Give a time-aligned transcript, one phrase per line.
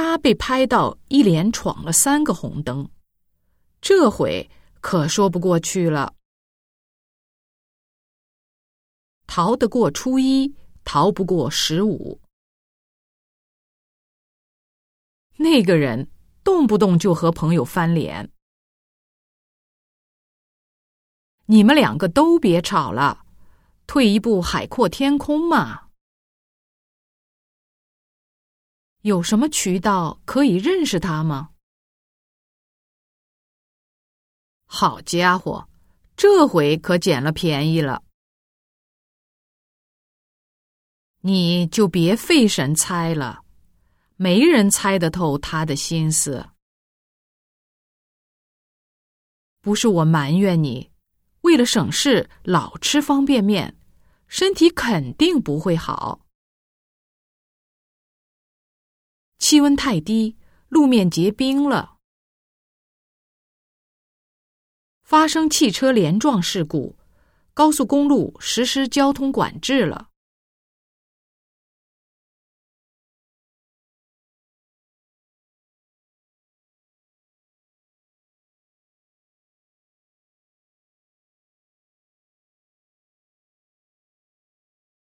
[0.00, 2.88] 他被拍到一连闯了三个红灯，
[3.80, 4.48] 这回
[4.80, 6.14] 可说不过去了。
[9.26, 12.20] 逃得过初一，逃不过十五。
[15.36, 16.08] 那个人
[16.44, 18.30] 动不动就和朋友翻脸，
[21.46, 23.26] 你们两个都别吵了，
[23.88, 25.87] 退一步海阔天空嘛。
[29.02, 31.50] 有什么渠道可以认识他吗？
[34.66, 35.68] 好家伙，
[36.16, 38.02] 这回可捡了便宜了。
[41.20, 43.44] 你就别费神猜了。
[44.16, 46.48] 没人猜得透他的心思。
[49.60, 50.90] 不是我埋怨你，
[51.42, 53.76] 为了省事老吃方便面，
[54.26, 56.26] 身体肯定不会好。
[59.48, 60.36] 气温太低，
[60.68, 61.96] 路面结冰了，
[65.02, 66.98] 发生汽车连撞事故，
[67.54, 70.10] 高速公路实施交通管制了。